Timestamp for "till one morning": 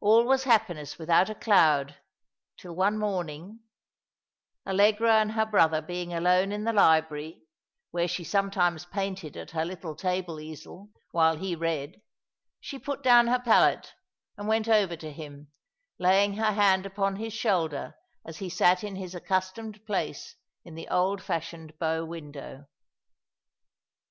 2.56-3.60